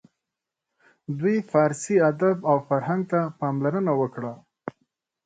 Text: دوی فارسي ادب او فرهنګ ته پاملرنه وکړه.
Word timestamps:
دوی 1.19 1.37
فارسي 1.51 1.95
ادب 2.11 2.37
او 2.49 2.57
فرهنګ 2.67 3.01
ته 3.11 3.19
پاملرنه 3.39 3.93
وکړه. 4.01 4.33